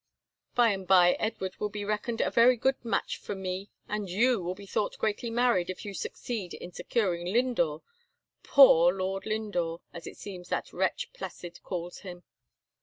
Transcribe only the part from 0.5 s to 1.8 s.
By and bye Edward will